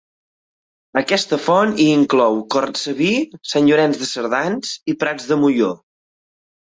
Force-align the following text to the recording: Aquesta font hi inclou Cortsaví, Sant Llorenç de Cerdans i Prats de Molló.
Aquesta 0.99 1.37
font 1.47 1.75
hi 1.83 1.85
inclou 1.97 2.39
Cortsaví, 2.55 3.09
Sant 3.49 3.67
Llorenç 3.67 3.99
de 4.05 4.07
Cerdans 4.13 4.73
i 4.93 4.97
Prats 5.05 5.29
de 5.33 5.39
Molló. 5.43 5.69